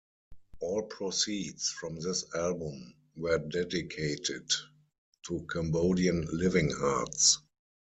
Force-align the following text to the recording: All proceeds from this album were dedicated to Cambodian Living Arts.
All 0.61 0.81
proceeds 0.87 1.69
from 1.69 1.99
this 1.99 2.25
album 2.33 2.95
were 3.15 3.37
dedicated 3.37 4.49
to 5.27 5.45
Cambodian 5.53 6.25
Living 6.31 6.73
Arts. 6.73 7.37